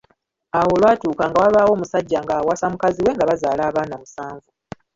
[0.59, 4.49] Awo olwatuuka nga wabaawo omusajja ng’awasa mukazi we nga bazaala abaana musanvu.